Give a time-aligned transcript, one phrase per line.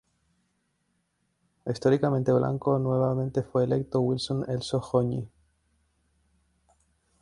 [1.63, 5.29] Históricamente blanco, nuevamente fue electo Wilson Elso Goñi.